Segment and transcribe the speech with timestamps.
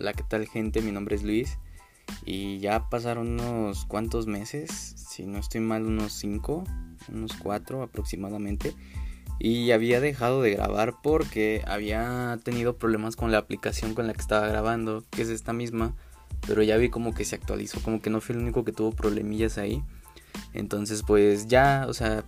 [0.00, 0.80] Hola, ¿qué tal gente?
[0.80, 1.58] Mi nombre es Luis
[2.24, 6.64] y ya pasaron unos cuantos meses, si no estoy mal, unos 5,
[7.12, 8.74] unos 4 aproximadamente.
[9.38, 14.22] Y había dejado de grabar porque había tenido problemas con la aplicación con la que
[14.22, 15.94] estaba grabando, que es esta misma,
[16.46, 18.92] pero ya vi como que se actualizó, como que no fui el único que tuvo
[18.92, 19.84] problemillas ahí.
[20.54, 22.24] Entonces pues ya, o sea,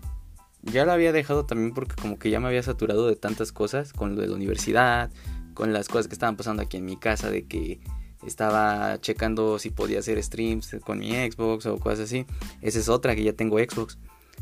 [0.60, 3.94] ya la había dejado también porque como que ya me había saturado de tantas cosas,
[3.94, 5.10] con lo de la universidad,
[5.54, 7.80] con las cosas que estaban pasando aquí en mi casa, de que
[8.26, 12.26] estaba checando si podía hacer streams con mi Xbox o cosas así.
[12.60, 13.98] Esa es otra que ya tengo Xbox.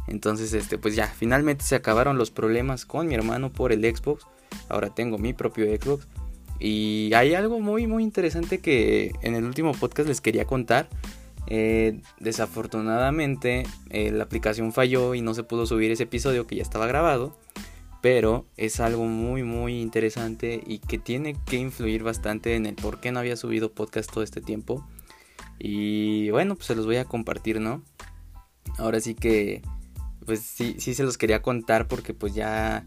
[0.06, 4.26] Entonces, este, pues ya, finalmente se acabaron los problemas con mi hermano por el Xbox.
[4.68, 6.06] Ahora tengo mi propio Xbox.
[6.58, 10.88] Y hay algo muy, muy interesante que en el último podcast les quería contar.
[11.46, 16.62] Eh, desafortunadamente eh, la aplicación falló y no se pudo subir ese episodio que ya
[16.62, 17.36] estaba grabado.
[18.02, 23.00] Pero es algo muy muy interesante y que tiene que influir bastante en el por
[23.00, 24.86] qué no había subido podcast todo este tiempo.
[25.58, 27.82] Y bueno, pues se los voy a compartir, ¿no?
[28.78, 29.62] Ahora sí que
[30.24, 32.86] pues sí, sí se los quería contar porque pues ya,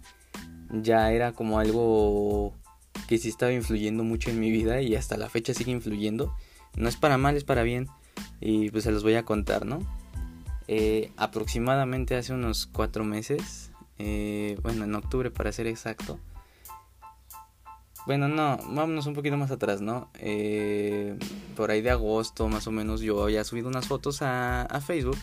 [0.71, 2.53] ya era como algo
[3.07, 6.35] que sí estaba influyendo mucho en mi vida y hasta la fecha sigue influyendo.
[6.75, 7.87] No es para mal, es para bien.
[8.39, 9.79] Y pues se los voy a contar, ¿no?
[10.67, 13.62] Eh, aproximadamente hace unos cuatro meses,
[13.99, 16.19] eh, bueno, en octubre para ser exacto.
[18.05, 20.09] Bueno, no, vámonos un poquito más atrás, ¿no?
[20.19, 21.17] Eh,
[21.55, 25.17] por ahí de agosto más o menos yo había subido unas fotos a, Facebook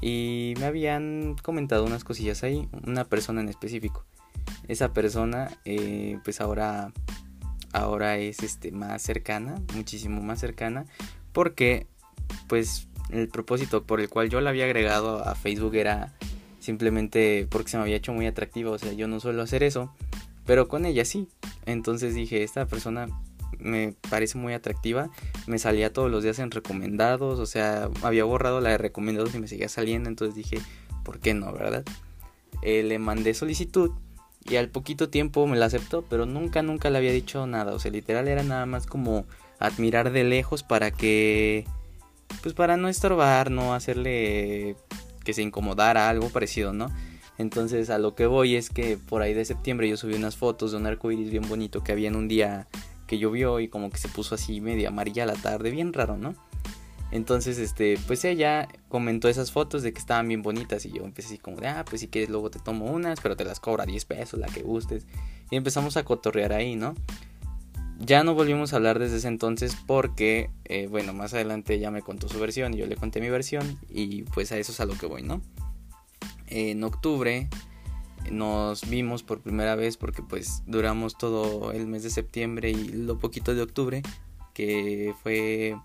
[0.00, 4.06] y me habían comentado unas cosillas ahí, una persona en específico.
[4.66, 6.92] Esa persona, eh, pues ahora,
[7.72, 10.86] ahora es este, más cercana, muchísimo más cercana,
[11.32, 11.86] porque,
[12.48, 16.14] pues, el propósito por el cual yo la había agregado a Facebook era
[16.66, 19.94] simplemente porque se me había hecho muy atractiva, o sea, yo no suelo hacer eso,
[20.44, 21.28] pero con ella sí.
[21.64, 23.08] Entonces dije, esta persona
[23.58, 25.08] me parece muy atractiva.
[25.46, 29.38] Me salía todos los días en recomendados, o sea, había borrado la de recomendados y
[29.38, 30.58] me seguía saliendo, entonces dije,
[31.04, 31.84] ¿por qué no, verdad?
[32.62, 33.92] Eh, le mandé solicitud
[34.44, 37.78] y al poquito tiempo me la aceptó, pero nunca, nunca le había dicho nada, o
[37.78, 39.24] sea, literal era nada más como
[39.58, 41.64] admirar de lejos para que,
[42.42, 44.76] pues para no estorbar, no hacerle
[45.26, 46.90] que se incomodara, algo parecido, ¿no?
[47.36, 50.70] Entonces a lo que voy es que por ahí de septiembre yo subí unas fotos
[50.70, 52.68] de un arco iris bien bonito que había en un día
[53.06, 56.34] que llovió y como que se puso así media amarilla la tarde, bien raro, ¿no?
[57.10, 61.28] Entonces, este, pues ella comentó esas fotos de que estaban bien bonitas y yo empecé
[61.28, 63.84] así como de, ah, pues si quieres luego te tomo unas, pero te las cobra
[63.84, 65.06] 10 pesos, la que gustes.
[65.50, 66.94] Y empezamos a cotorrear ahí, ¿no?
[67.98, 72.02] Ya no volvimos a hablar desde ese entonces porque, eh, bueno, más adelante ella me
[72.02, 74.86] contó su versión y yo le conté mi versión y pues a eso es a
[74.86, 75.40] lo que voy, ¿no?
[76.46, 77.48] En octubre
[78.30, 83.18] nos vimos por primera vez porque pues duramos todo el mes de septiembre y lo
[83.18, 84.02] poquito de octubre,
[84.52, 85.76] que fue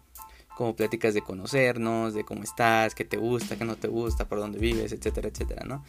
[0.56, 4.40] como pláticas de conocernos, de cómo estás, qué te gusta, qué no te gusta, por
[4.40, 5.84] dónde vives, etcétera, etcétera, ¿no?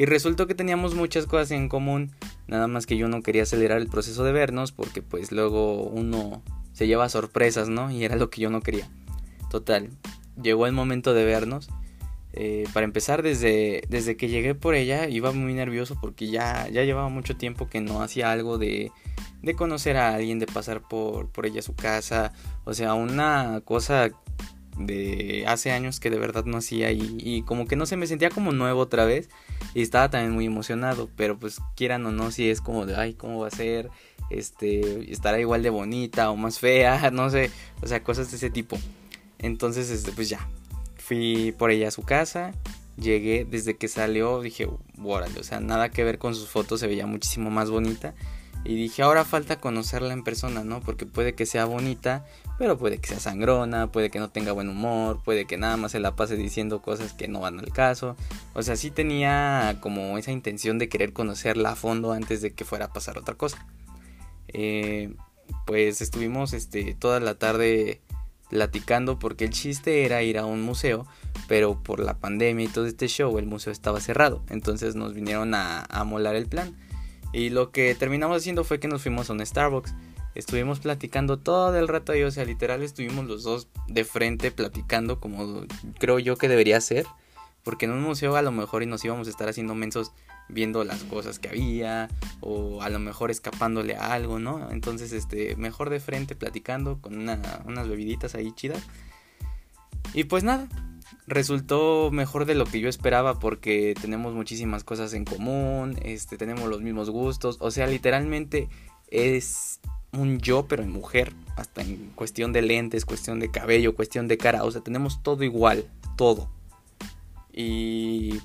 [0.00, 2.10] Y resultó que teníamos muchas cosas en común,
[2.46, 6.42] nada más que yo no quería acelerar el proceso de vernos porque pues luego uno
[6.72, 7.90] se lleva sorpresas, ¿no?
[7.90, 8.88] Y era lo que yo no quería.
[9.50, 9.90] Total,
[10.42, 11.68] llegó el momento de vernos
[12.32, 16.82] eh, para empezar, desde, desde que llegué por ella iba muy nervioso porque ya, ya
[16.84, 18.92] llevaba mucho tiempo que no hacía algo de,
[19.42, 22.32] de conocer a alguien, de pasar por, por ella su casa.
[22.64, 24.08] O sea, una cosa
[24.86, 28.30] de hace años que de verdad no hacía y, como que no se me sentía
[28.30, 29.28] como nuevo otra vez
[29.74, 33.14] y estaba también muy emocionado, pero pues quieran o no, si es como de, ay,
[33.14, 33.90] ¿cómo va a ser?
[34.30, 37.50] Este, estará igual de bonita o más fea, no sé,
[37.82, 38.78] o sea, cosas de ese tipo.
[39.38, 40.48] Entonces, este, pues ya,
[40.96, 42.52] fui por ella a su casa,
[42.96, 44.68] llegué, desde que salió dije,
[45.02, 48.14] órale, o sea, nada que ver con sus fotos, se veía muchísimo más bonita.
[48.64, 50.80] Y dije, ahora falta conocerla en persona, ¿no?
[50.80, 52.26] Porque puede que sea bonita,
[52.58, 55.92] pero puede que sea sangrona, puede que no tenga buen humor, puede que nada más
[55.92, 58.16] se la pase diciendo cosas que no van al caso.
[58.52, 62.66] O sea, sí tenía como esa intención de querer conocerla a fondo antes de que
[62.66, 63.66] fuera a pasar otra cosa.
[64.48, 65.14] Eh,
[65.66, 68.02] pues estuvimos este, toda la tarde
[68.50, 71.06] platicando porque el chiste era ir a un museo,
[71.48, 75.54] pero por la pandemia y todo este show el museo estaba cerrado, entonces nos vinieron
[75.54, 76.76] a, a molar el plan.
[77.32, 79.94] Y lo que terminamos haciendo fue que nos fuimos a un Starbucks.
[80.34, 85.18] Estuvimos platicando todo el rato ahí, o sea, literal estuvimos los dos de frente platicando
[85.18, 85.64] como
[85.98, 87.06] creo yo que debería ser.
[87.62, 90.12] Porque en un museo a lo mejor y nos íbamos a estar haciendo mensos
[90.48, 92.08] viendo las cosas que había
[92.40, 94.70] o a lo mejor escapándole a algo, ¿no?
[94.70, 98.82] Entonces, este, mejor de frente platicando con unas bebiditas ahí chidas.
[100.14, 100.68] Y pues nada,
[101.26, 106.68] resultó mejor de lo que yo esperaba porque tenemos muchísimas cosas en común, este, tenemos
[106.68, 108.68] los mismos gustos, o sea, literalmente
[109.08, 109.80] es
[110.12, 114.38] un yo, pero en mujer, hasta en cuestión de lentes, cuestión de cabello, cuestión de
[114.38, 116.50] cara, o sea, tenemos todo igual, todo.
[117.52, 118.40] Y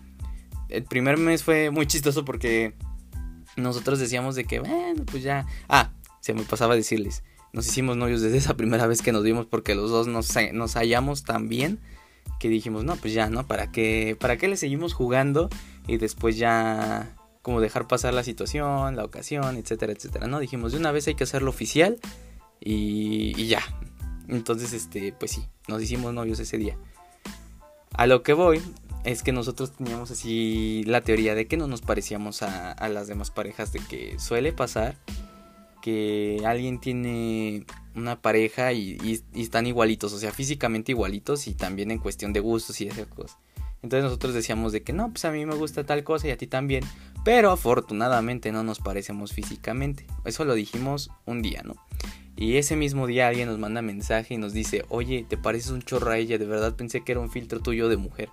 [0.69, 2.73] el primer mes fue muy chistoso porque
[3.56, 5.45] nosotros decíamos de que, bueno, pues ya...
[5.69, 7.23] Ah, se me pasaba decirles,
[7.53, 10.73] nos hicimos novios desde esa primera vez que nos vimos porque los dos nos, nos
[10.73, 11.79] hallamos tan bien
[12.39, 13.47] que dijimos, no, pues ya, ¿no?
[13.47, 15.49] ¿Para qué, ¿Para qué le seguimos jugando?
[15.87, 20.39] Y después ya como dejar pasar la situación, la ocasión, etcétera, etcétera, ¿no?
[20.39, 21.99] Dijimos, de una vez hay que hacerlo oficial
[22.59, 23.61] y, y ya.
[24.27, 26.75] Entonces, este, pues sí, nos hicimos novios ese día.
[27.93, 28.61] A lo que voy
[29.03, 33.07] es que nosotros teníamos así la teoría de que no nos parecíamos a, a las
[33.07, 34.97] demás parejas, de que suele pasar
[35.83, 37.63] que alguien tiene
[37.95, 42.81] una pareja y, están igualitos, o sea, físicamente igualitos y también en cuestión de gustos
[42.81, 43.38] y esas cosas.
[43.81, 46.38] Entonces nosotros decíamos de que no, pues a mí me gusta tal cosa y a
[46.38, 46.83] ti también,
[47.24, 50.06] pero afortunadamente no nos parecemos físicamente.
[50.25, 51.75] Eso lo dijimos un día, ¿no?
[52.36, 55.81] Y ese mismo día alguien nos manda mensaje y nos dice, oye, te pareces un
[55.81, 58.30] chorro a ella, de verdad pensé que era un filtro tuyo de mujer.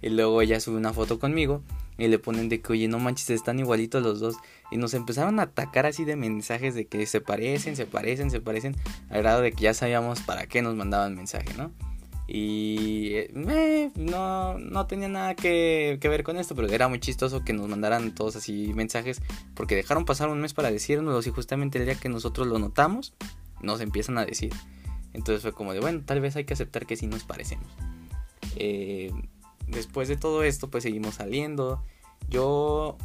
[0.00, 1.62] Y luego ella sube una foto conmigo
[2.02, 4.36] y le ponen de que, oye, no manches, están igualitos los dos.
[4.70, 8.40] Y nos empezaron a atacar así de mensajes de que se parecen, se parecen, se
[8.40, 8.74] parecen,
[9.08, 11.70] al grado de que ya sabíamos para qué nos mandaban mensaje, ¿no?
[12.26, 17.44] Y eh, no, no tenía nada que, que, ver con esto, pero era muy chistoso
[17.44, 19.20] que nos mandaran todos así mensajes,
[19.54, 23.14] porque dejaron pasar un mes para decirnos y justamente el día que nosotros lo notamos,
[23.60, 24.52] nos empiezan a decir.
[25.12, 27.66] Entonces fue como de, bueno, tal vez hay que aceptar que sí nos parecemos.
[28.56, 29.12] Eh,
[29.66, 31.82] después de todo esto, pues seguimos saliendo.
[32.32, 32.96] Yo,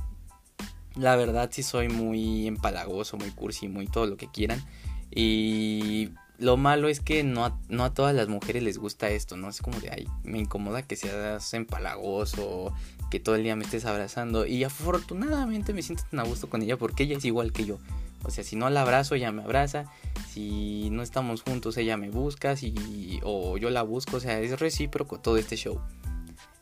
[0.95, 4.63] la verdad, sí soy muy empalagoso, muy cursi, muy todo lo que quieran.
[5.12, 9.35] Y lo malo es que no a, no a todas las mujeres les gusta esto,
[9.35, 9.50] ¿no?
[9.50, 12.74] Es como de, ay, me incomoda que seas empalagoso,
[13.12, 14.45] que todo el día me estés abrazando.
[14.45, 17.79] Y afortunadamente me siento tan a gusto con ella porque ella es igual que yo.
[18.24, 19.85] O sea, si no la abrazo, ella me abraza.
[20.29, 22.56] Si no estamos juntos, ella me busca.
[22.56, 24.18] Si, o yo la busco.
[24.18, 25.79] O sea, es recíproco todo este show.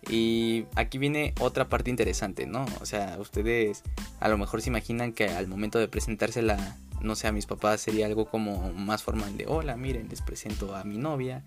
[0.09, 2.65] Y aquí viene otra parte interesante, ¿no?
[2.79, 3.83] O sea, ustedes
[4.19, 7.81] a lo mejor se imaginan que al momento de presentársela, no sé, a mis papás
[7.81, 11.43] sería algo como más formal de, hola, miren, les presento a mi novia,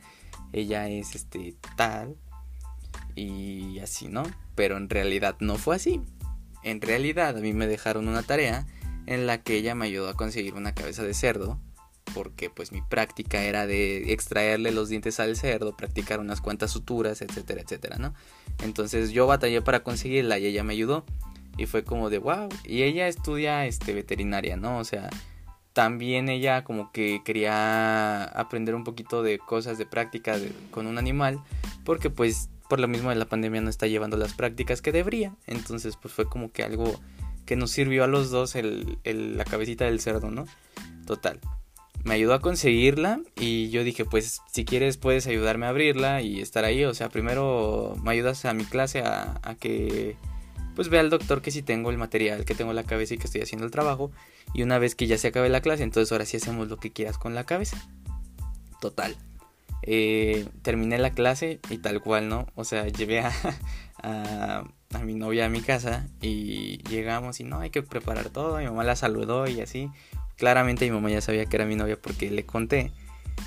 [0.53, 2.17] ella es este tal
[3.15, 4.25] y así, ¿no?
[4.55, 6.01] Pero en realidad no fue así.
[6.65, 8.67] En realidad a mí me dejaron una tarea
[9.07, 11.59] en la que ella me ayudó a conseguir una cabeza de cerdo
[12.15, 17.23] porque pues mi práctica era de extraerle los dientes al cerdo, practicar unas cuantas suturas,
[17.23, 18.15] etcétera, etcétera, ¿no?
[18.63, 21.05] Entonces yo batallé para conseguirla y ella me ayudó
[21.57, 24.79] y fue como de wow, y ella estudia este veterinaria, ¿no?
[24.79, 25.11] O sea,
[25.73, 30.37] también ella como que quería aprender un poquito de cosas de práctica
[30.71, 31.43] con un animal,
[31.85, 35.35] porque pues por lo mismo de la pandemia no está llevando las prácticas que debería,
[35.47, 37.01] entonces pues fue como que algo
[37.45, 38.55] que nos sirvió a los dos
[39.05, 40.47] la cabecita del cerdo, ¿no?
[41.07, 41.41] Total
[42.09, 46.41] me ayudó a conseguirla y yo dije, pues si quieres puedes ayudarme a abrirla y
[46.41, 46.85] estar ahí.
[46.87, 50.17] O sea, primero me ayudas a mi clase a, que
[50.75, 53.27] pues vea al doctor que si tengo el material, que tengo la cabeza y que
[53.27, 54.11] estoy haciendo el trabajo.
[54.55, 56.91] Y una vez que ya se acabe la clase, entonces ahora sí hacemos lo que
[56.91, 57.77] quieras con la cabeza.
[58.81, 59.15] Total.
[59.83, 62.47] Eh, terminé la clase y tal cual, ¿no?
[62.55, 63.33] O sea, llevé a,
[64.03, 64.65] a,
[64.95, 68.57] a, mi novia a mi casa y llegamos y no, hay que preparar todo.
[68.57, 69.91] Mi mamá la saludó y así.
[70.39, 72.93] Claramente mi mamá ya sabía que era mi novia porque le conté.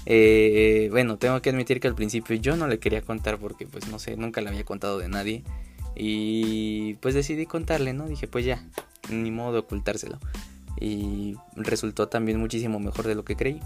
[0.06, 3.88] Eh, bueno, tengo que admitir que al principio yo no le quería contar porque pues
[3.88, 5.44] no sé, nunca le había contado de nadie.
[5.96, 8.08] Y pues decidí contarle, ¿no?
[8.08, 8.66] Dije, pues ya,
[9.10, 10.20] ni modo de ocultárselo.
[10.80, 13.62] Y resultó también muchísimo mejor de lo que creí.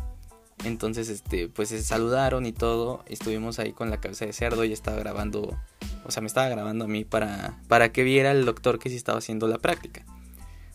[0.63, 3.03] Entonces, este, pues se saludaron y todo.
[3.08, 5.58] Estuvimos ahí con la cabeza de cerdo y estaba grabando,
[6.05, 8.96] o sea, me estaba grabando a mí para, para que viera el doctor que sí
[8.96, 10.05] estaba haciendo la práctica.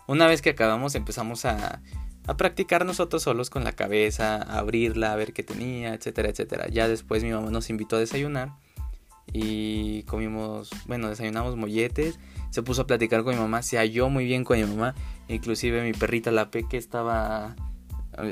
[0.07, 1.81] Una vez que acabamos empezamos a,
[2.27, 6.69] a practicar nosotros solos con la cabeza, a abrirla, a ver qué tenía, etcétera, etcétera.
[6.69, 8.53] Ya después mi mamá nos invitó a desayunar
[9.33, 12.19] y comimos, bueno, desayunamos molletes.
[12.51, 14.95] Se puso a platicar con mi mamá, se halló muy bien con mi mamá.
[15.29, 17.57] Inclusive mi perrita, la Peque, estaba...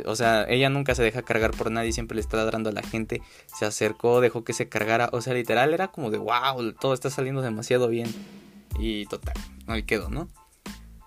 [0.04, 2.82] O sea, ella nunca se deja cargar por nadie, siempre le está ladrando a la
[2.82, 3.22] gente.
[3.58, 5.08] Se acercó, dejó que se cargara.
[5.12, 8.12] O sea, literal era como de wow, todo está saliendo demasiado bien.
[8.78, 9.34] Y total,
[9.66, 10.28] ahí quedó, ¿no?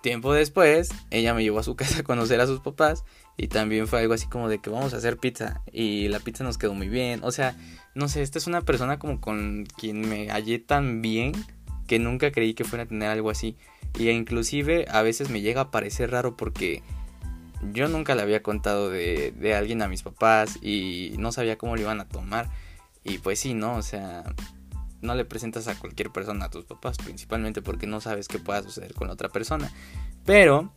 [0.02, 3.04] Tiempo después, ella me llevó a su casa a conocer a sus papás
[3.36, 6.44] y también fue algo así como de que vamos a hacer pizza y la pizza
[6.44, 7.20] nos quedó muy bien.
[7.22, 7.56] O sea,
[7.94, 11.32] no sé, esta es una persona como con quien me hallé tan bien
[11.86, 13.56] que nunca creí que fuera a tener algo así.
[13.98, 16.82] Y inclusive a veces me llega a parecer raro porque
[17.72, 21.76] yo nunca le había contado de, de alguien a mis papás y no sabía cómo
[21.76, 22.50] lo iban a tomar.
[23.04, 23.76] Y pues sí, ¿no?
[23.76, 24.24] O sea,
[25.02, 28.62] no le presentas a cualquier persona a tus papás, principalmente porque no sabes qué pueda
[28.62, 29.70] suceder con otra persona.
[30.24, 30.72] Pero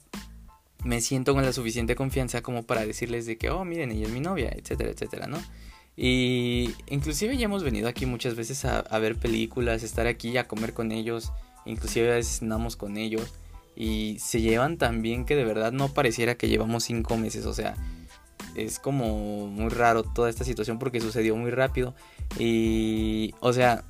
[0.84, 4.12] me siento con la suficiente confianza como para decirles de que, oh, miren, ella es
[4.12, 5.40] mi novia, etcétera, etcétera, ¿no?
[5.98, 10.74] Y inclusive ya hemos venido aquí muchas veces a, ver películas, estar aquí a comer
[10.74, 11.32] con ellos,
[11.66, 13.34] inclusive a veces cenamos con ellos
[13.76, 17.54] y se llevan tan bien que de verdad no pareciera que llevamos cinco meses, o
[17.54, 17.76] sea,
[18.56, 21.96] es como muy raro toda esta situación porque sucedió muy rápido
[22.38, 23.86] y, o sea,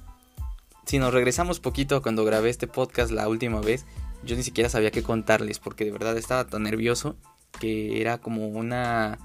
[0.86, 3.86] si nos regresamos poquito cuando grabé este podcast la última vez,
[4.24, 7.15] yo ni siquiera sabía qué contarles porque de verdad estaba tan nervioso
[7.60, 9.20] que era como una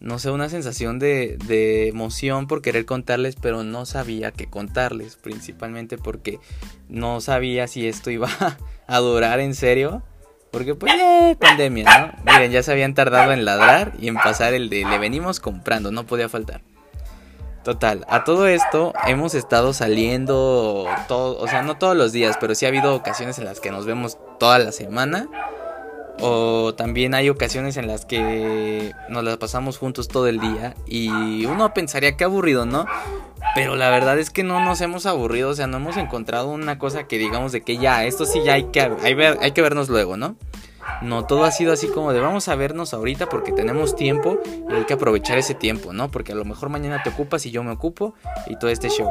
[0.00, 5.16] no sé, una sensación de, de, emoción por querer contarles, pero no sabía qué contarles,
[5.16, 6.40] principalmente porque
[6.88, 8.28] no sabía si esto iba
[8.86, 10.02] a durar en serio,
[10.50, 12.32] porque pues eh, pandemia, ¿no?
[12.32, 15.92] Miren, ya se habían tardado en ladrar y en pasar el de le venimos comprando,
[15.92, 16.62] no podía faltar.
[17.62, 22.54] Total, a todo esto hemos estado saliendo todo, o sea, no todos los días, pero
[22.54, 25.28] sí ha habido ocasiones en las que nos vemos toda la semana
[26.20, 31.44] o también hay ocasiones en las que nos las pasamos juntos todo el día y
[31.46, 32.86] uno pensaría que aburrido, ¿no?
[33.54, 36.78] Pero la verdad es que no nos hemos aburrido, o sea, no hemos encontrado una
[36.78, 40.16] cosa que digamos de que ya, esto sí ya hay que, hay, que vernos luego,
[40.16, 40.36] ¿no?
[41.02, 44.72] No, todo ha sido así como de vamos a vernos ahorita porque tenemos tiempo y
[44.72, 46.10] hay que aprovechar ese tiempo, ¿no?
[46.10, 48.14] Porque a lo mejor mañana te ocupas y yo me ocupo
[48.46, 49.10] y todo este show.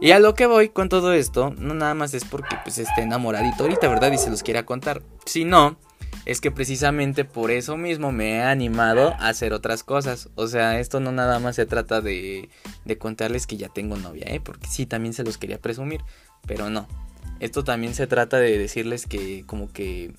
[0.00, 3.02] Y a lo que voy con todo esto, no nada más es porque pues esté
[3.02, 4.12] enamoradito ahorita, ¿verdad?
[4.12, 5.02] Y se los quiera contar.
[5.24, 5.76] Si no,
[6.26, 10.28] es que precisamente por eso mismo me he animado a hacer otras cosas.
[10.34, 12.48] O sea, esto no nada más se trata de,
[12.84, 14.40] de contarles que ya tengo novia, ¿eh?
[14.42, 16.02] Porque sí, también se los quería presumir,
[16.46, 16.86] pero no.
[17.40, 20.14] Esto también se trata de decirles que como que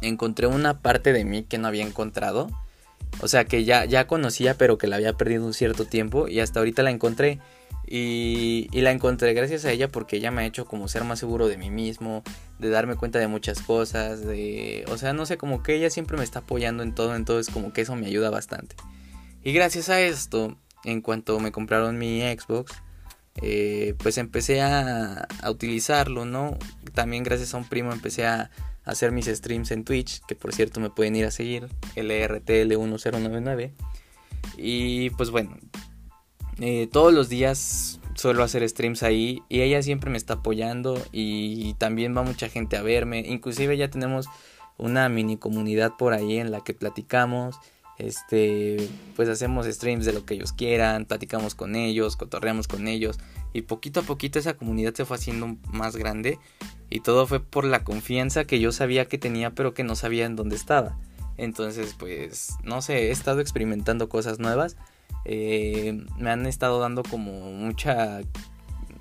[0.00, 2.48] encontré una parte de mí que no había encontrado.
[3.20, 6.40] O sea, que ya, ya conocía, pero que la había perdido un cierto tiempo y
[6.40, 7.40] hasta ahorita la encontré.
[7.90, 11.48] Y, la encontré gracias a ella porque ella me ha hecho como ser más seguro
[11.48, 12.22] de mí mismo,
[12.58, 14.20] de darme cuenta de muchas cosas.
[14.88, 17.72] O sea, no sé, como que ella siempre me está apoyando en todo, entonces como
[17.72, 18.76] que eso me ayuda bastante.
[19.42, 22.72] Y gracias a esto, en cuanto me compraron mi Xbox,
[23.40, 26.58] eh, pues empecé a, a, utilizarlo, ¿no?
[26.92, 28.50] También gracias a un primo empecé a,
[28.88, 33.72] hacer mis streams en Twitch, que por cierto me pueden ir a seguir, LRTL1099.
[34.56, 35.56] Y pues bueno,
[36.58, 41.74] eh, todos los días suelo hacer streams ahí y ella siempre me está apoyando y
[41.74, 43.20] también va mucha gente a verme.
[43.20, 44.26] Inclusive ya tenemos
[44.78, 47.56] una mini comunidad por ahí en la que platicamos.
[47.98, 53.18] Este, pues hacemos streams de lo que ellos quieran, platicamos con ellos, cotorreamos con ellos
[53.52, 56.38] y poquito a poquito esa comunidad se fue haciendo más grande
[56.90, 60.26] y todo fue por la confianza que yo sabía que tenía pero que no sabía
[60.26, 60.98] en dónde estaba.
[61.36, 64.76] Entonces, pues, no sé, he estado experimentando cosas nuevas
[65.24, 68.20] eh, me han estado dando como mucha,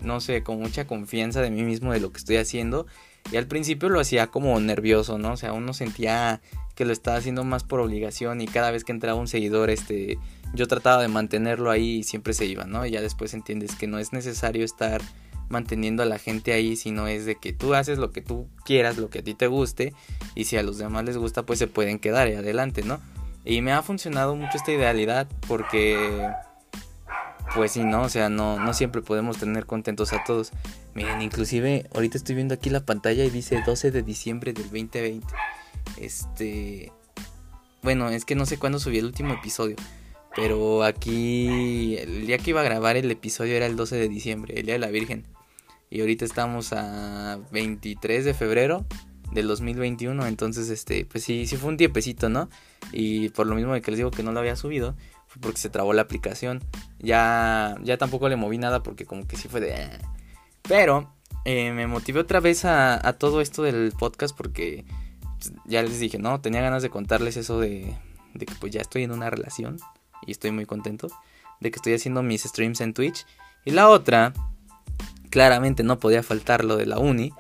[0.01, 2.85] no sé, como mucha confianza de mí mismo de lo que estoy haciendo.
[3.31, 5.33] Y al principio lo hacía como nervioso, ¿no?
[5.33, 6.41] O sea, uno sentía
[6.75, 10.17] que lo estaba haciendo más por obligación y cada vez que entraba un seguidor, este,
[10.53, 12.85] yo trataba de mantenerlo ahí y siempre se iba, ¿no?
[12.85, 15.01] Y ya después entiendes que no es necesario estar
[15.49, 18.97] manteniendo a la gente ahí, sino es de que tú haces lo que tú quieras,
[18.97, 19.93] lo que a ti te guste,
[20.35, 22.99] y si a los demás les gusta, pues se pueden quedar y adelante, ¿no?
[23.45, 26.29] Y me ha funcionado mucho esta idealidad porque,
[27.55, 28.01] pues sí, ¿no?
[28.01, 30.51] O sea, no, no siempre podemos tener contentos a todos.
[30.95, 35.27] Miren, inclusive ahorita estoy viendo aquí la pantalla y dice 12 de diciembre del 2020.
[35.97, 36.91] Este...
[37.83, 39.77] Bueno, es que no sé cuándo subí el último episodio.
[40.37, 44.53] Pero aquí, el día que iba a grabar el episodio era el 12 de diciembre,
[44.55, 45.25] el día de la Virgen.
[45.89, 48.85] Y ahorita estamos a 23 de febrero
[49.31, 50.27] del 2021.
[50.27, 52.49] Entonces, este, pues sí, sí fue un tiempecito, ¿no?
[52.91, 55.57] Y por lo mismo de que les digo que no lo había subido, fue porque
[55.57, 56.63] se trabó la aplicación.
[56.99, 59.71] Ya, ya tampoco le moví nada porque como que sí fue de...
[59.71, 59.99] Eh".
[60.61, 61.11] Pero
[61.45, 64.85] eh, me motivé otra vez a, a, todo esto del podcast porque
[65.39, 67.97] pues, ya les dije, no, tenía ganas de contarles eso de,
[68.35, 69.79] de que pues ya estoy en una relación
[70.25, 71.07] y estoy muy contento.
[71.59, 73.25] De que estoy haciendo mis streams en Twitch.
[73.65, 74.33] Y la otra,
[75.29, 77.33] claramente no podía faltar lo de la uni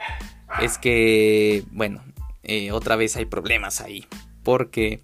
[0.61, 2.01] es que, bueno,
[2.43, 4.05] eh, otra vez hay problemas ahí.
[4.43, 5.01] Porque,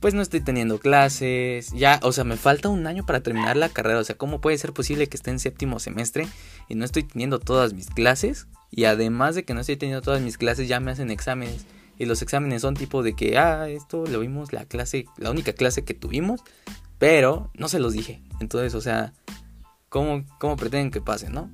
[0.00, 1.72] pues no estoy teniendo clases.
[1.72, 3.98] Ya, o sea, me falta un año para terminar la carrera.
[3.98, 6.28] O sea, ¿cómo puede ser posible que esté en séptimo semestre
[6.68, 8.46] y no estoy teniendo todas mis clases?
[8.70, 11.66] Y además de que no estoy teniendo todas mis clases, ya me hacen exámenes.
[11.98, 15.54] Y los exámenes son tipo de que, ah, esto lo vimos la clase, la única
[15.54, 16.42] clase que tuvimos,
[16.98, 18.22] pero no se los dije.
[18.40, 19.12] Entonces, o sea,
[19.88, 21.50] ¿cómo, cómo pretenden que pase, no?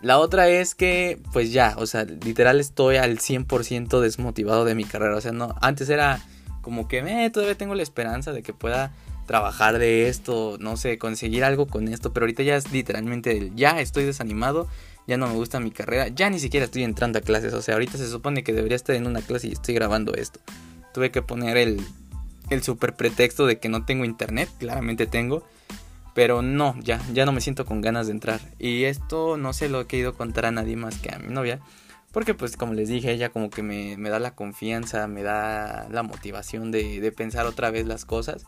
[0.00, 4.84] La otra es que, pues ya, o sea, literal estoy al 100% desmotivado de mi
[4.84, 5.16] carrera.
[5.16, 6.20] O sea, no, antes era
[6.62, 8.92] como que eh, todavía tengo la esperanza de que pueda
[9.26, 13.78] trabajar de esto, no sé, conseguir algo con esto, pero ahorita ya es literalmente ya
[13.80, 14.68] estoy desanimado,
[15.06, 17.74] ya no me gusta mi carrera, ya ni siquiera estoy entrando a clases, o sea,
[17.74, 20.40] ahorita se supone que debería estar en una clase y estoy grabando esto.
[20.94, 21.80] tuve que poner el,
[22.50, 25.44] el super pretexto de que no tengo internet, claramente tengo.
[26.14, 28.40] Pero no, ya, ya no me siento con ganas de entrar.
[28.58, 31.60] Y esto no se lo he querido contar a nadie más que a mi novia.
[32.12, 35.88] Porque pues como les dije, ella como que me, me da la confianza, me da
[35.90, 38.46] la motivación de, de, pensar otra vez las cosas.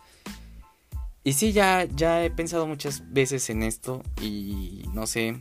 [1.22, 5.38] Y sí, ya, ya he pensado muchas veces en esto y no sé,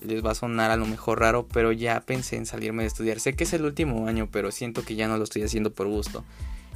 [0.00, 3.20] les va a sonar a lo mejor raro, pero ya pensé en salirme de estudiar.
[3.20, 5.88] Sé que es el último año, pero siento que ya no lo estoy haciendo por
[5.88, 6.24] gusto.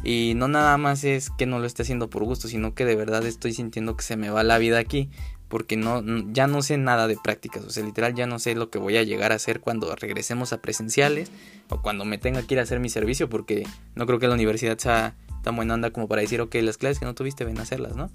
[0.02, 2.96] Y no nada más es que no lo esté haciendo por gusto, sino que de
[2.96, 5.10] verdad estoy sintiendo que se me va la vida aquí.
[5.48, 6.02] Porque no,
[6.32, 7.64] ya no sé nada de prácticas.
[7.64, 10.52] O sea, literal ya no sé lo que voy a llegar a hacer cuando regresemos
[10.52, 11.30] a presenciales.
[11.68, 13.28] O cuando me tenga que ir a hacer mi servicio.
[13.28, 13.66] Porque
[13.96, 17.00] no creo que la universidad sea tan buena onda como para decir, ok, las clases
[17.00, 18.10] que no tuviste, ven a hacerlas, ¿no?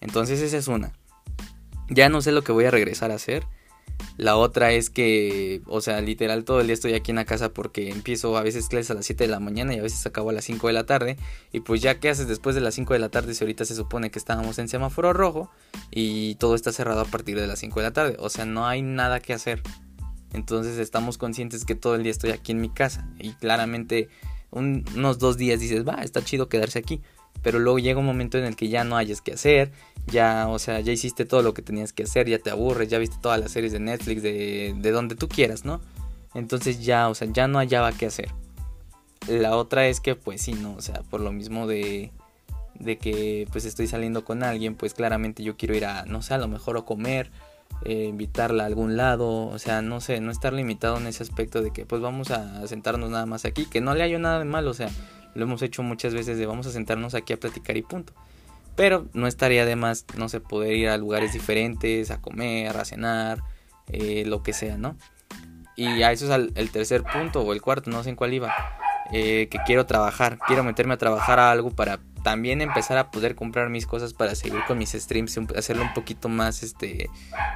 [0.00, 0.92] Entonces esa es una.
[1.90, 3.44] Ya no sé lo que voy a regresar a hacer.
[4.16, 7.52] La otra es que, o sea, literal todo el día estoy aquí en la casa
[7.52, 10.30] porque empiezo a veces clases a las 7 de la mañana y a veces acabo
[10.30, 11.16] a las 5 de la tarde.
[11.52, 13.74] Y pues ya qué haces después de las 5 de la tarde si ahorita se
[13.74, 15.50] supone que estábamos en semáforo rojo
[15.90, 18.16] y todo está cerrado a partir de las 5 de la tarde.
[18.18, 19.62] O sea, no hay nada que hacer.
[20.32, 23.08] Entonces estamos conscientes que todo el día estoy aquí en mi casa.
[23.18, 24.08] Y claramente
[24.50, 27.00] unos dos días dices, va, está chido quedarse aquí
[27.42, 29.72] pero luego llega un momento en el que ya no hayas que hacer,
[30.06, 32.98] ya, o sea, ya hiciste todo lo que tenías que hacer, ya te aburres, ya
[32.98, 35.80] viste todas las series de Netflix, de, de donde tú quieras, ¿no?
[36.34, 38.30] Entonces ya, o sea, ya no hallaba qué hacer.
[39.28, 42.10] La otra es que, pues sí, no, o sea, por lo mismo de,
[42.78, 46.34] de que pues estoy saliendo con alguien, pues claramente yo quiero ir a, no sé,
[46.34, 47.30] a lo mejor a comer,
[47.84, 51.62] eh, invitarla a algún lado, o sea, no sé, no estar limitado en ese aspecto
[51.62, 54.44] de que pues vamos a sentarnos nada más aquí, que no le haya nada de
[54.44, 54.90] malo, o sea,
[55.34, 58.12] lo hemos hecho muchas veces de vamos a sentarnos aquí a platicar y punto.
[58.74, 62.84] Pero no estaría de más, no sé, poder ir a lugares diferentes, a comer, a
[62.84, 63.42] cenar,
[63.88, 64.96] eh, lo que sea, ¿no?
[65.76, 68.52] Y a eso es el tercer punto o el cuarto, no sé en cuál iba.
[69.10, 73.34] Eh, que quiero trabajar, quiero meterme a trabajar a algo para también empezar a poder
[73.34, 77.10] comprar mis cosas para seguir con mis streams, hacerlo un poquito más, este,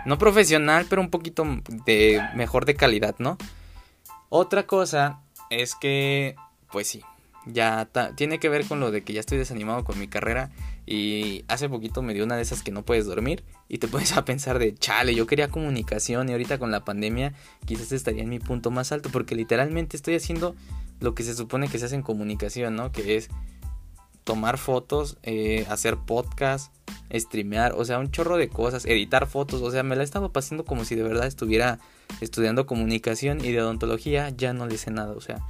[0.04, 1.46] no profesional, pero un poquito
[1.86, 3.38] de mejor de calidad, ¿no?
[4.28, 6.36] Otra cosa es que,
[6.72, 7.02] pues sí,
[7.46, 10.50] ya tiene que ver con lo de que ya estoy desanimado con mi carrera
[10.84, 14.16] y hace poquito me dio una de esas que no puedes dormir y te pones
[14.16, 18.28] a pensar de chale, yo quería comunicación y ahorita con la pandemia quizás estaría en
[18.28, 20.54] mi punto más alto porque literalmente estoy haciendo
[21.00, 22.90] lo que se supone que se hace en comunicación, ¿no?
[22.90, 23.28] Que es
[24.24, 26.74] tomar fotos, eh, hacer podcast,
[27.14, 30.32] streamear, o sea, un chorro de cosas, editar fotos, o sea, me la he estado
[30.32, 31.78] pasando como si de verdad estuviera
[32.20, 35.46] estudiando comunicación y de odontología, ya no le sé nada, o sea,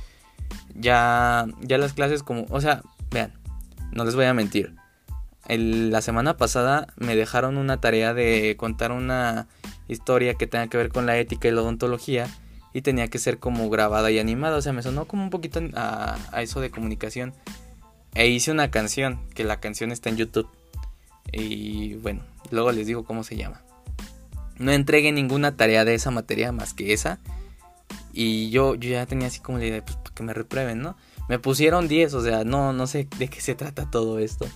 [0.74, 3.32] ya, ya las clases como, o sea, vean,
[3.92, 4.74] no les voy a mentir.
[5.48, 9.48] la semana pasada me dejaron una tarea de contar una
[9.88, 12.28] historia que tenga que ver con la ética y la odontología
[12.76, 15.60] y tenía que ser como grabada y animada, o sea, me sonó como un poquito
[15.74, 17.32] a, eso de comunicación.
[18.14, 20.48] E hice una canción, que la canción está en YouTube.
[21.32, 23.62] Y bueno, luego les digo cómo se llama.
[24.58, 27.18] No entregué ninguna tarea de esa materia más que esa.
[28.12, 30.96] Y yo, yo ya tenía así como la idea, pues que me reprueben, ¿no?
[31.28, 34.46] Me pusieron 10, o sea, no, no sé de qué se trata todo esto.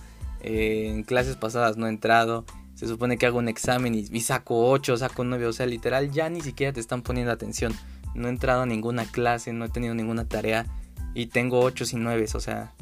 [0.41, 2.45] Eh, en clases pasadas no he entrado.
[2.75, 6.29] Se supone que hago un examen y, saco 8, saco 9, o sea, literal ya
[6.29, 7.73] ni siquiera te están poniendo atención.
[8.15, 10.65] No he entrado a ninguna clase, no he tenido ninguna tarea
[11.13, 12.73] y tengo 8 y 9, o sea,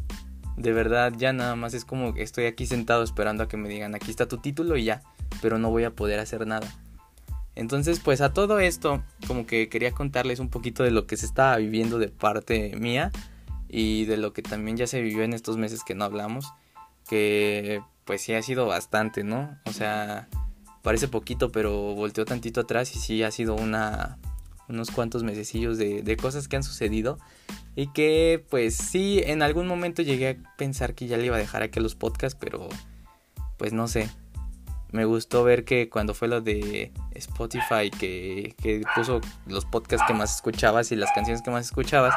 [0.56, 3.96] de verdad ya nada más es como estoy aquí sentado esperando a que me digan
[3.96, 5.02] aquí está tu título y ya,
[5.42, 6.68] pero no voy a poder hacer nada.
[7.60, 11.26] Entonces, pues a todo esto, como que quería contarles un poquito de lo que se
[11.26, 13.12] estaba viviendo de parte mía
[13.68, 16.46] y de lo que también ya se vivió en estos meses que no hablamos,
[17.06, 19.60] que pues sí ha sido bastante, ¿no?
[19.66, 20.30] O sea,
[20.84, 24.18] parece poquito, pero volteó tantito atrás y sí ha sido una
[24.70, 27.18] unos cuantos mesecillos de, cosas que han sucedido
[27.76, 31.40] y que pues sí en algún momento llegué a pensar que ya le iba a
[31.40, 32.70] dejar aquí los podcasts, pero
[33.58, 34.10] pues no sé,
[34.92, 40.36] me gustó ver que cuando fue lo de Spotify, que, puso los podcasts que más
[40.36, 42.14] escuchabas y las canciones que más escuchabas,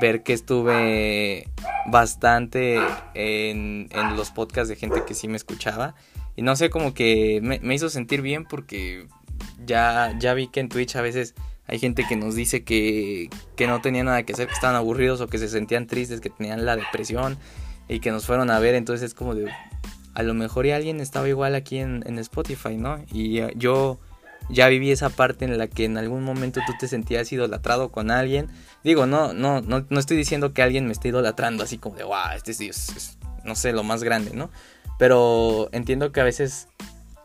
[0.00, 1.48] ver que estuve
[1.86, 2.80] bastante
[3.14, 5.94] en, los podcasts de gente que sí me escuchaba.
[6.34, 9.06] Y no sé, como que me, hizo sentir bien porque
[9.64, 11.34] ya, ya vi que en Twitch a veces
[11.66, 15.20] hay gente que nos dice que, que no tenía nada que hacer, que estaban aburridos
[15.20, 17.38] o que se sentían tristes, que tenían la depresión
[17.88, 18.74] y que nos fueron a ver.
[18.74, 19.52] Entonces es como de,
[20.14, 23.02] a lo mejor y alguien estaba igual aquí en, Spotify, ¿no?
[23.12, 23.98] Y eh, yo
[24.50, 28.10] ya viví esa parte en la que en algún momento tú te sentías idolatrado con
[28.10, 28.48] alguien.
[28.84, 32.04] Digo, no, no, no, no estoy diciendo que alguien me esté idolatrando así como de,
[32.04, 34.50] wow, este sí es, no sé, lo más grande, ¿no?
[34.98, 36.68] Pero entiendo que a veces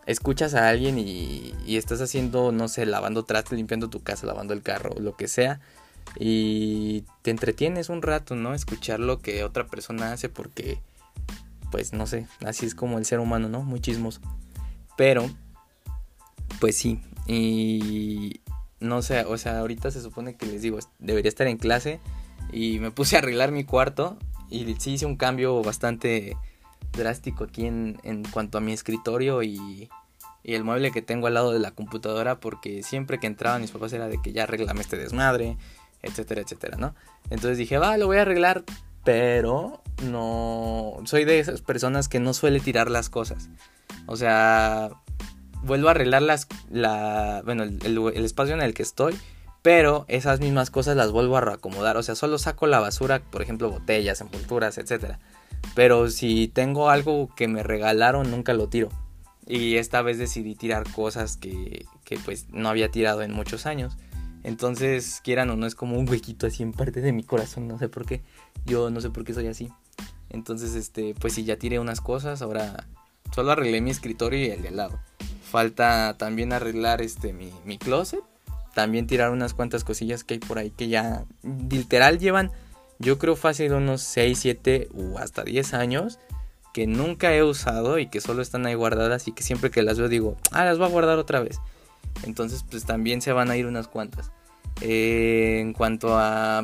[0.05, 4.53] escuchas a alguien y, y estás haciendo, no sé, lavando trastes, limpiando tu casa, lavando
[4.53, 5.59] el carro, lo que sea.
[6.17, 8.53] y te entretienes un rato, ¿no?
[8.53, 10.79] Escuchar lo que otra persona hace porque,
[11.71, 13.63] pues no sé, así es como el ser humano, ¿no?
[13.63, 14.21] Muy chismoso.
[14.95, 15.29] Pero,
[16.59, 18.41] pues sí, y
[18.79, 21.99] no sé, o sea, ahorita se supone que les digo, debería estar en clase
[22.51, 24.17] y me puse a arreglar mi cuarto
[24.49, 26.37] y sí hice un cambio bastante
[26.93, 29.89] drástico aquí en, en cuanto a mi escritorio y,
[30.43, 33.71] y, el mueble que tengo al lado de la computadora porque siempre que entraban mis
[33.71, 35.57] papás era de que ya arreglame este desmadre,
[36.01, 36.95] etcétera, etcétera, ¿no?
[37.29, 38.63] Entonces dije, va, lo voy a arreglar,
[39.07, 43.47] pero no soy de esas personas que no suele tirar las cosas.
[44.05, 44.89] O sea,
[45.63, 49.17] vuelvo a arreglar las, la, bueno, el, espacio en el que estoy,
[49.61, 51.95] pero esas mismas cosas las vuelvo a reacomodar.
[51.95, 55.19] O sea, solo saco la basura, por ejemplo, botellas, envolturas, etcétera.
[55.73, 58.89] Pero si tengo algo que me regalaron, nunca lo tiro.
[59.47, 63.95] Y esta vez decidí tirar cosas que, que pues no había tirado en muchos años.
[64.47, 67.77] Entonces, quieran o no, es como un huequito así en parte de mi corazón, no
[67.77, 68.21] sé por qué.
[68.65, 69.73] Yo no sé por qué soy así.
[70.29, 72.87] Entonces, este, pues si ya tiré unas cosas, ahora
[73.35, 74.99] solo arreglé mi escritorio y el de al lado.
[75.43, 78.21] Falta también arreglar este mi, mi closet.
[78.73, 81.25] También tirar unas cuantas cosillas que hay por ahí que ya
[81.69, 82.49] literal llevan,
[82.99, 86.19] yo creo fácil unos 6, 7 o hasta 10 años
[86.73, 89.99] que nunca he usado y que solo están ahí guardadas y que siempre que las
[89.99, 91.59] veo digo, ah, las voy a guardar otra vez.
[92.23, 94.31] Entonces pues también se van a ir unas cuantas.
[94.81, 96.63] Eh, en cuanto a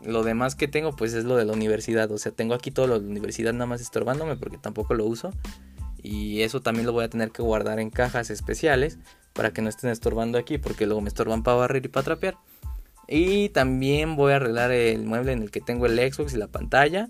[0.00, 2.10] lo demás que tengo, pues es lo de la universidad.
[2.10, 5.04] O sea, tengo aquí todo lo de la universidad nada más estorbándome porque tampoco lo
[5.04, 5.30] uso.
[6.02, 8.98] Y eso también lo voy a tener que guardar en cajas especiales
[9.32, 12.36] para que no estén estorbando aquí porque luego me estorban para barrer y para trapear.
[13.08, 16.48] Y también voy a arreglar el mueble en el que tengo el Xbox y la
[16.48, 17.08] pantalla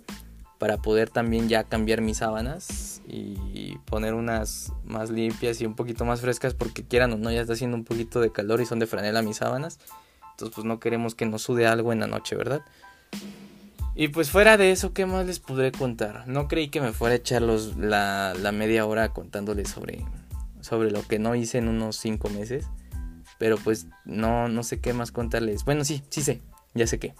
[0.62, 6.04] para poder también ya cambiar mis sábanas y poner unas más limpias y un poquito
[6.04, 8.78] más frescas porque quieran o no ya está haciendo un poquito de calor y son
[8.78, 9.80] de franela mis sábanas.
[10.30, 12.62] Entonces pues no queremos que nos sude algo en la noche, ¿verdad?
[13.96, 16.28] Y pues fuera de eso, ¿qué más les podré contar?
[16.28, 20.04] No creí que me fuera a echar la, la media hora contándoles sobre,
[20.60, 22.66] sobre lo que no hice en unos 5 meses.
[23.36, 25.64] Pero pues no, no sé qué más contarles.
[25.64, 26.40] Bueno, sí, sí sé,
[26.72, 27.16] ya sé qué.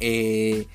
[0.00, 0.66] Eh,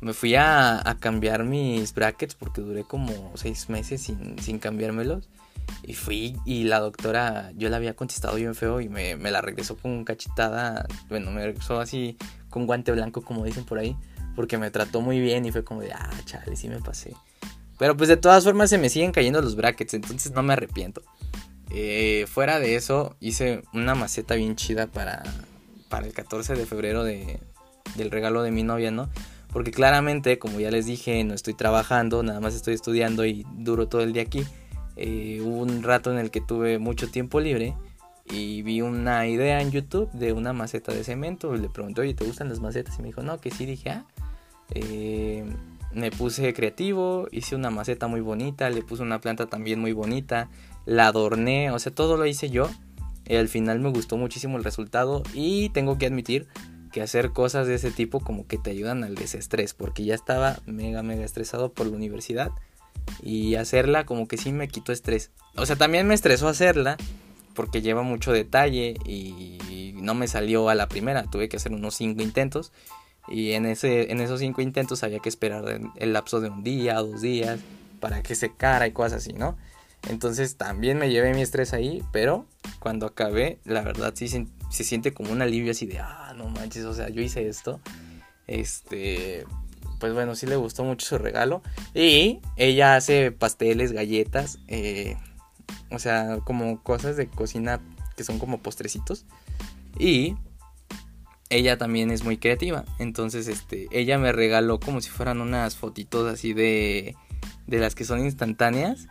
[0.00, 5.28] me fui a, a, cambiar mis brackets porque duré como 6 meses sin, sin cambiármelos.
[5.82, 9.40] Y fui y la doctora, yo la había contestado bien feo y me, me la
[9.40, 10.86] regresó con cachetada.
[11.08, 12.16] Bueno, me regresó así
[12.48, 13.96] con guante blanco, como dicen por ahí
[14.34, 17.14] porque me trató muy bien y fue como de, ah, chale, sí me pasé.
[17.78, 21.02] Pero pues de todas formas se me siguen cayendo los brackets, entonces no me arrepiento.
[21.70, 25.22] Eh, fuera de eso, hice una maceta bien chida para,
[25.88, 27.38] para el 14 de febrero de,
[27.96, 29.08] del regalo de mi novia, ¿no?
[29.52, 33.88] Porque claramente, como ya les dije, no estoy trabajando, nada más estoy estudiando y duro
[33.88, 34.44] todo el día aquí.
[34.96, 37.74] Eh, hubo un rato en el que tuve mucho tiempo libre
[38.30, 41.54] y vi una idea en YouTube de una maceta de cemento.
[41.56, 42.98] Le pregunté, oye, ¿te gustan las macetas?
[42.98, 43.66] Y me dijo, no, que sí.
[43.66, 44.04] Dije, ah,
[44.74, 45.44] eh,
[45.92, 50.48] me puse creativo, hice una maceta muy bonita, le puse una planta también muy bonita,
[50.86, 52.70] la adorné, o sea, todo lo hice yo.
[53.26, 56.48] Y al final me gustó muchísimo el resultado y tengo que admitir
[56.90, 60.58] que hacer cosas de ese tipo como que te ayudan al desestrés, porque ya estaba
[60.66, 62.50] mega, mega estresado por la universidad
[63.22, 65.30] y hacerla como que sí me quitó estrés.
[65.56, 66.96] O sea, también me estresó hacerla
[67.54, 71.94] porque lleva mucho detalle y no me salió a la primera, tuve que hacer unos
[71.94, 72.72] 5 intentos
[73.30, 76.94] y en, ese, en esos cinco intentos había que esperar el lapso de un día,
[76.94, 77.60] dos días,
[78.00, 79.56] para que secara y cosas así, ¿no?
[80.08, 82.46] Entonces también me llevé mi estrés ahí, pero
[82.80, 84.28] cuando acabé, la verdad sí
[84.70, 87.80] se, siente como un alivio así de, ah, no manches, o sea, yo hice esto.
[88.46, 89.44] Este,
[90.00, 91.62] pues bueno, sí le gustó mucho su regalo.
[91.94, 95.16] Y ella hace pasteles, galletas, eh,
[95.90, 97.80] o sea, como cosas de cocina
[98.16, 99.26] que son como postrecitos.
[99.98, 100.36] Y
[101.50, 102.84] ella también es muy creativa.
[102.98, 107.16] Entonces, este, ella me regaló como si fueran unas fotitos así de,
[107.66, 109.08] de las que son instantáneas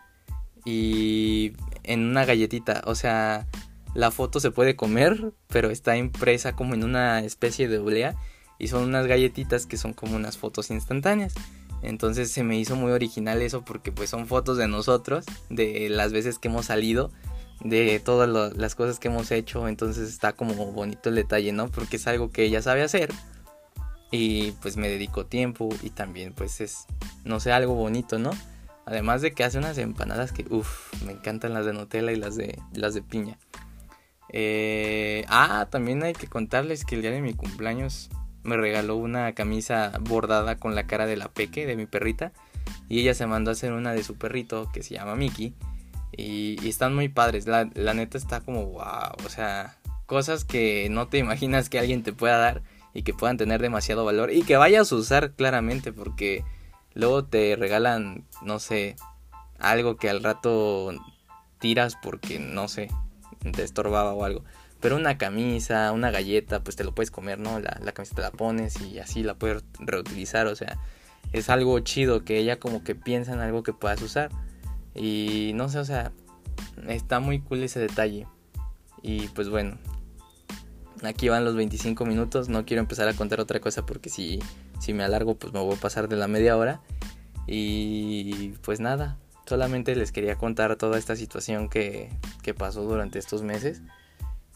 [0.65, 2.81] y en una galletita.
[2.85, 3.45] O sea,
[3.93, 8.15] la foto se puede comer, pero está impresa como en una especie de oblea
[8.58, 11.34] y son unas galletitas que son como unas fotos instantáneas.
[11.82, 16.12] Entonces se me hizo muy original eso porque pues son fotos de nosotros, de las
[16.12, 17.12] veces que hemos salido
[17.62, 19.67] de todas las cosas que hemos hecho.
[19.67, 21.69] Entonces está como bonito el detalle, ¿no?
[21.69, 23.12] Porque es algo que ella sabe hacer.
[24.12, 26.86] Y pues me dedico tiempo y también pues es,
[27.23, 28.32] no sé, algo bonito, ¿no?
[28.86, 32.36] Además de que hace unas empanadas que, uff, me encantan las de Nutella y las
[32.36, 33.38] de, las de piña.
[34.31, 38.09] Eh, ah, también hay que contarles que el día de mi cumpleaños
[38.43, 42.31] me regaló una camisa bordada con la cara de la peque, de mi perrita.
[42.87, 45.53] Y ella se mandó a hacer una de su perrito que se llama Mickey.
[46.11, 47.47] Y, están muy padres.
[47.47, 49.13] La, neta está como wow.
[49.25, 52.61] O sea, cosas que no te imaginas que alguien te pueda dar.
[52.93, 56.43] y que puedan tener demasiado valor y que vayas a usar claramente porque
[56.95, 58.95] luego te regalan, no sé,
[59.59, 60.91] algo que al rato
[61.59, 62.89] tiras porque, no sé,
[63.39, 64.43] te estorbaba o algo.
[64.80, 67.60] Pero una camisa, una galleta, pues te lo puedes comer, ¿no?
[67.60, 70.78] La, la camisa te la pones y así la puedes reutilizar, o sea,
[71.34, 74.30] es algo chido que ella como que piensa en algo que puedas usar.
[74.95, 76.12] Y no sé, o sea,
[76.88, 78.25] está muy cool ese detalle.
[79.02, 79.78] Y pues bueno,
[81.04, 84.39] aquí van los 25 minutos, no quiero empezar a contar otra cosa porque si,
[84.80, 86.82] si me alargo pues me voy a pasar de la media hora.
[87.47, 89.17] Y pues nada,
[89.49, 92.09] solamente les quería contar toda esta situación que,
[92.43, 93.81] que pasó durante estos meses.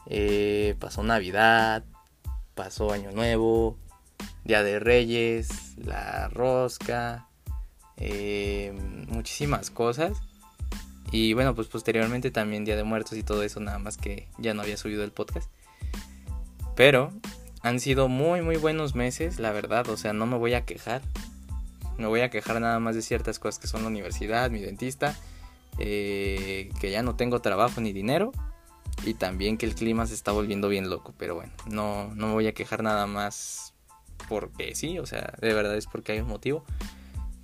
[0.05, 1.83] Eh, pasó Navidad,
[2.53, 3.77] pasó Año Nuevo,
[4.43, 7.27] Día de Reyes, la rosca,
[7.97, 8.71] eh,
[9.07, 10.17] muchísimas cosas.
[11.11, 14.53] Y bueno, pues posteriormente también Día de Muertos y todo eso, nada más que ya
[14.53, 15.49] no había subido el podcast.
[16.75, 17.11] Pero
[17.61, 21.01] han sido muy, muy buenos meses, la verdad, o sea, no me voy a quejar.
[21.97, 25.15] Me voy a quejar nada más de ciertas cosas que son la universidad, mi dentista,
[25.77, 28.31] eh, que ya no tengo trabajo ni dinero
[29.05, 32.33] y también que el clima se está volviendo bien loco, pero bueno, no, no me
[32.33, 33.73] voy a quejar nada más
[34.29, 36.63] porque sí, o sea, de verdad es porque hay un motivo,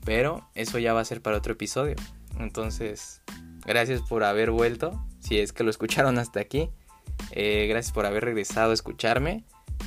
[0.05, 1.95] pero eso ya va a ser para otro episodio.
[2.39, 3.21] Entonces,
[3.65, 6.69] gracias por haber vuelto, si es que lo escucharon hasta aquí,
[7.31, 9.43] eh, gracias por haber regresado a escucharme.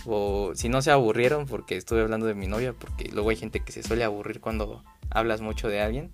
[0.07, 3.61] O si no se aburrieron porque estuve hablando de mi novia, porque luego hay gente
[3.61, 6.13] que se suele aburrir cuando hablas mucho de alguien.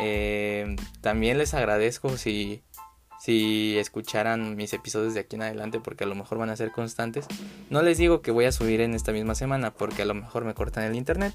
[0.00, 2.62] Eh, también les agradezco si
[3.24, 6.72] si escucharan mis episodios de aquí en adelante porque a lo mejor van a ser
[6.72, 7.26] constantes.
[7.70, 10.44] No les digo que voy a subir en esta misma semana porque a lo mejor
[10.44, 11.32] me cortan el internet,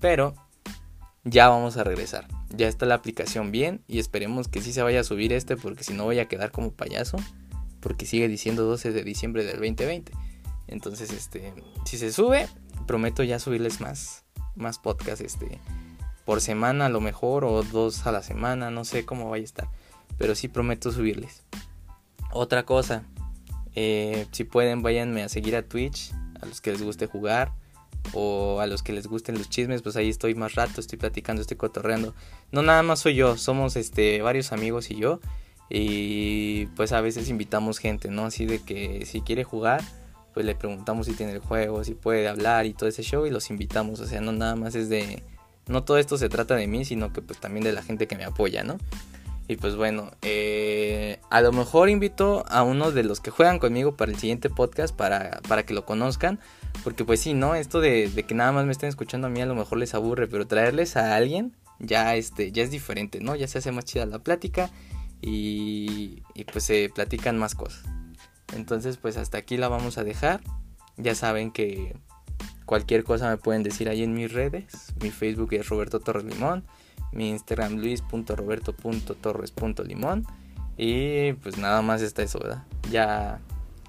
[0.00, 0.34] pero
[1.22, 2.26] ya vamos a regresar.
[2.48, 5.84] Ya está la aplicación bien y esperemos que sí se vaya a subir este porque
[5.84, 7.18] si no voy a quedar como payaso
[7.78, 10.10] porque sigue diciendo 12 de diciembre del 2020.
[10.68, 11.52] Entonces, este,
[11.84, 12.48] si se sube,
[12.86, 15.60] prometo ya subirles más más podcast este
[16.24, 19.44] por semana a lo mejor o dos a la semana, no sé cómo vaya a
[19.44, 19.68] estar
[20.18, 21.44] pero sí prometo subirles.
[22.32, 23.04] Otra cosa,
[23.74, 27.52] eh, si pueden váyanme a seguir a Twitch, a los que les guste jugar
[28.12, 31.40] o a los que les gusten los chismes, pues ahí estoy más rato, estoy platicando,
[31.40, 32.14] estoy cotorreando.
[32.52, 35.20] No nada más soy yo, somos este varios amigos y yo
[35.70, 38.26] y pues a veces invitamos gente, ¿no?
[38.26, 39.82] Así de que si quiere jugar,
[40.34, 43.30] pues le preguntamos si tiene el juego, si puede hablar y todo ese show y
[43.30, 45.22] los invitamos, o sea, no nada más es de
[45.66, 48.16] no todo esto se trata de mí, sino que pues también de la gente que
[48.16, 48.78] me apoya, ¿no?
[49.50, 53.96] Y pues bueno, eh, a lo mejor invito a uno de los que juegan conmigo
[53.96, 56.38] para el siguiente podcast para, para que lo conozcan.
[56.84, 57.54] Porque pues sí, ¿no?
[57.54, 60.28] Esto de, que nada más me estén escuchando a mí a lo mejor les aburre,
[60.28, 63.36] pero traerles a alguien ya, este, ya es diferente, ¿no?
[63.36, 64.70] Ya se hace más chida la plática
[65.22, 67.84] y, y pues se platican más cosas.
[68.54, 70.40] Entonces pues hasta aquí la vamos a dejar.
[70.96, 71.96] Ya saben que
[72.66, 74.94] cualquier cosa me pueden decir ahí en mis redes.
[75.00, 76.64] Mi Facebook es Roberto Torres Limón
[77.12, 80.26] mi Instagram luis.roberto.torres.limón
[80.76, 82.64] y pues nada más está eso, ¿verdad?
[82.90, 83.40] Ya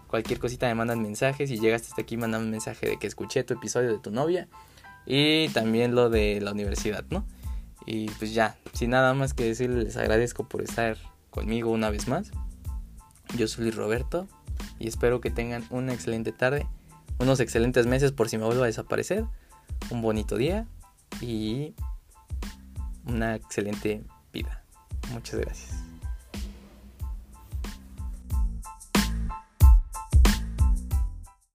[0.07, 3.43] cualquier cosita me mandan mensajes y llegaste hasta aquí mandan un mensaje de que escuché
[3.43, 4.47] tu episodio de tu novia
[5.05, 7.25] y también lo de la universidad, ¿no?
[7.85, 10.95] Y pues ya, sin nada más que decirles, les agradezco por estar
[11.29, 12.31] conmigo una vez más.
[13.37, 14.27] Yo soy Luis Roberto
[14.79, 16.67] y espero que tengan una excelente tarde,
[17.19, 19.25] unos excelentes meses por si me vuelvo a desaparecer,
[19.89, 20.67] un bonito día
[21.21, 21.73] y
[23.05, 24.63] una excelente vida.
[25.11, 25.88] Muchas gracias.